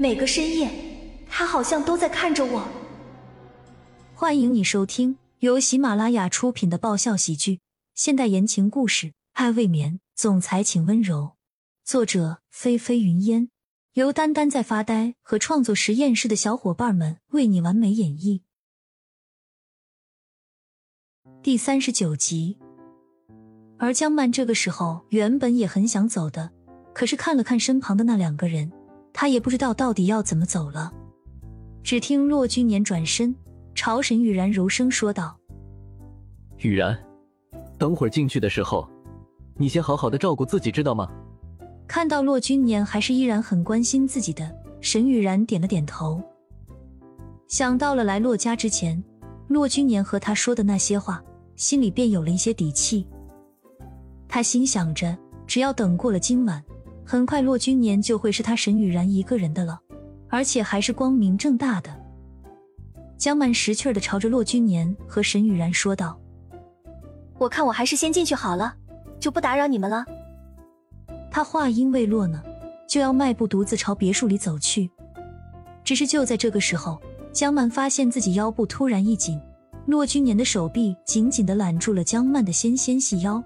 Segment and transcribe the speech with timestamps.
[0.00, 0.70] 每个深夜，
[1.28, 2.66] 他好像都在看着我。
[4.14, 7.60] 欢迎你收听由喜马拉雅出品的爆笑喜剧、
[7.94, 11.32] 现代言情故事《爱未眠》，总裁请温柔。
[11.84, 13.50] 作者：菲菲云烟，
[13.92, 18.40] 由丹丹在发呆和创作实验室的小伙伴们为你完美演绎。
[21.42, 22.56] 第三十九集。
[23.76, 26.50] 而江曼这个时候原本也很想走的，
[26.94, 28.72] 可是看了看身旁的那两个人，
[29.12, 30.92] 他也不知道到底要怎么走了。
[31.82, 33.34] 只听骆君年转身
[33.74, 35.36] 朝沈雨然柔声说道
[36.58, 36.98] ：“雨然，
[37.78, 38.88] 等会儿进去的时候，
[39.56, 41.08] 你先好好的照顾自己，知道吗？”
[41.88, 46.22] 看到骆君年还是依然很关心自己的，沈雨然点了点头。
[47.48, 49.02] 想到了来骆家之前，
[49.48, 51.20] 骆君年和他说的那些话，
[51.56, 53.04] 心里便有了一些底气。
[54.28, 55.18] 他心想着，
[55.48, 56.62] 只要等过了今晚，
[57.10, 59.80] 很快骆君年就会是他沈雨然一个人的了，
[60.28, 61.90] 而且还是光明正大的。
[63.18, 66.16] 江曼识趣的朝着骆君年和沈雨然说道
[67.36, 68.72] ：“我看我还是先进去好了，
[69.18, 70.04] 就不打扰你们了。”
[71.32, 72.40] 他话音未落呢，
[72.86, 74.88] 就要迈步独自朝别墅里走去。
[75.82, 76.96] 只是就在这个时候，
[77.32, 79.40] 江曼发现自己腰部突然一紧，
[79.86, 83.42] 骆君年的手臂紧紧的揽住了江曼的纤纤细腰。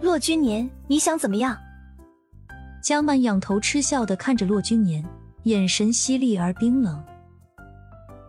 [0.00, 1.54] 骆君年，你想怎么样？
[2.84, 5.02] 江曼仰头嗤笑的看着骆君年，
[5.44, 7.02] 眼神犀利而冰冷。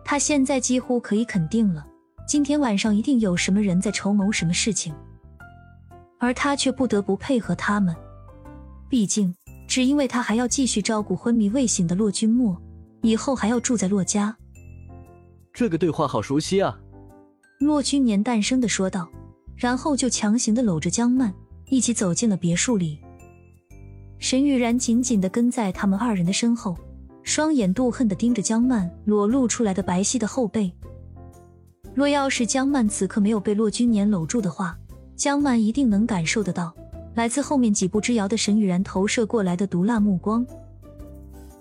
[0.02, 1.86] 他现在几乎可以肯定了，
[2.26, 4.94] 今天晚上一定有什么人在筹谋什么事情，
[6.18, 7.94] 而他却不得不配合他们。
[8.88, 9.36] 毕竟，
[9.68, 12.58] 只因为他还要继续照顾昏迷未醒的骆君墨，
[13.02, 14.34] 以后还要住在骆家。
[15.52, 16.80] 这个对话好熟悉啊！
[17.60, 19.06] 骆君年淡声的说道，
[19.54, 21.34] 然后就强行的搂着江曼。
[21.68, 23.00] 一起走进了别墅里，
[24.18, 26.76] 沈雨然紧紧的跟在他们二人的身后，
[27.22, 30.72] 双眼妒恨的盯着江曼裸露出来的白皙的后背。
[31.94, 34.76] 若要是江曼此刻没有被骆君年搂住的话，
[35.14, 36.74] 江曼一定能感受得到
[37.14, 40.46] 来自后面几步之遥的沈雨然投射过来的毒辣目光。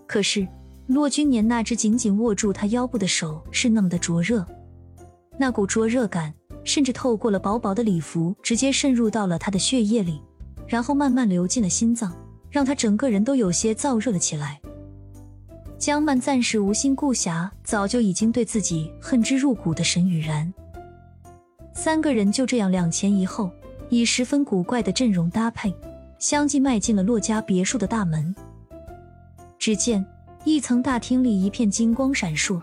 [0.08, 0.48] 可是
[0.88, 4.46] 骆君年那只紧紧握住他腰部的手是那么的灼热，
[5.38, 6.34] 那股灼热感。
[6.64, 10.20] 甚至透过了薄薄的礼服，直接渗入到了他的血液里，
[10.68, 12.12] 然后慢慢流进了心脏，
[12.56, 14.62] 让他整个人都有些燥热了起来。
[15.78, 20.54] 江曼暂时无心顾暇早就已经对自己恨之入骨的沈雨然，
[21.74, 23.52] 三个人就这样两前一后，
[23.90, 25.76] 以十分古怪的阵容搭配，
[26.18, 28.34] 相继迈进了洛家别墅的大门。
[29.60, 30.06] 只见
[30.46, 32.62] 一层大厅里一片金光闪烁，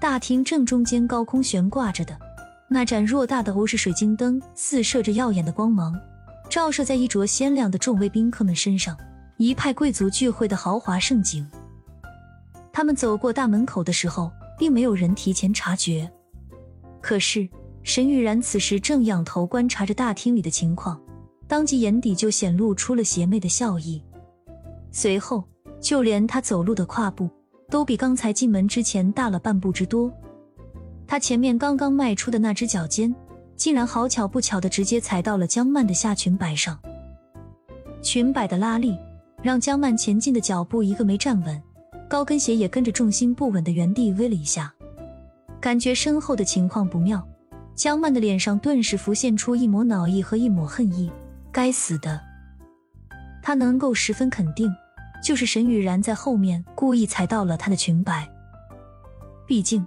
[0.00, 2.18] 大厅正中间高空悬挂着的。
[2.66, 5.94] 那盏偌大的欧式水晶灯四射着耀眼的光芒，
[6.48, 8.96] 照射在衣着鲜亮的众位宾客们身上，
[9.36, 11.46] 一派贵族聚会的豪华盛景。
[12.72, 16.10] 他们走过大门口的时候，并没有人提前察觉。
[17.00, 17.48] 可是
[17.82, 21.00] 沈玉然此时正仰头观察着大厅里的情况，
[21.46, 24.02] 当即眼底就显露出了邪魅的笑意。
[24.90, 25.44] 随后，
[25.80, 27.28] 就连他走路的跨步，
[27.68, 30.12] 都比刚才进门之前大了半步之多。
[31.06, 33.14] 他前面刚刚迈出的那只脚尖，
[33.56, 36.78] 竟然好巧不巧的直接踩到了江曼的下裙摆上。
[38.00, 38.96] 裙摆的拉力
[39.44, 41.62] 让江曼前进的脚步一个没站稳，
[42.08, 44.72] 高跟鞋也跟着重心不稳的原地微了一下，
[45.60, 47.22] 感觉身后的情况不妙。
[47.74, 51.12] 江曼的脸上顿时浮现出一抹恼意和一抹恨意。
[51.52, 52.18] 该死的！
[53.42, 54.72] 他能够十分肯定，
[55.22, 58.26] 就是沈雨然在后面故意踩到了他的裙摆。
[59.46, 59.86] 毕竟。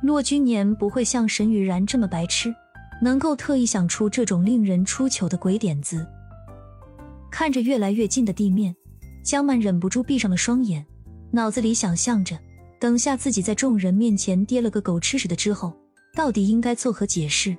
[0.00, 2.54] 骆君年不会像沈雨然这么白痴，
[3.02, 6.06] 能够特意想出这种令人出糗的鬼点子。
[7.32, 8.76] 看着越来越近的地面，
[9.28, 10.82] 江曼忍不住闭上了双眼，
[11.32, 12.34] 脑子里想象着，
[12.80, 15.70] 等下自己在众人面前跌了个狗吃屎的之后，
[16.14, 17.54] 到底应该作何解释。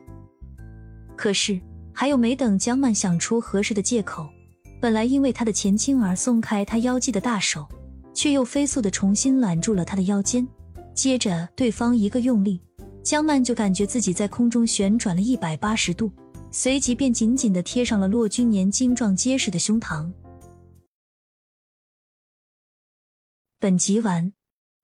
[1.15, 1.61] 可是
[1.93, 4.27] 还有没等江曼想出合适的借口，
[4.81, 7.67] 本来因为他的前倾而松开他腰际的大手，
[8.15, 10.47] 却又飞速的重新揽住了他的腰间。
[10.95, 12.59] 接着，对方一个用力，
[13.03, 16.11] 江曼就感觉自己在空中旋转了一百八十度，
[16.49, 20.11] 随即便紧紧的贴上了骆君年精壮结实的胸膛。
[23.61, 24.31] 本集完，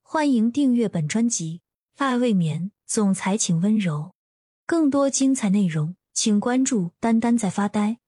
[0.02, 1.62] 欢迎订阅本专辑
[2.04, 4.12] 《爱未眠》，总裁请温柔。
[4.66, 8.00] 更多精彩内容，请关注“丹丹在发呆”。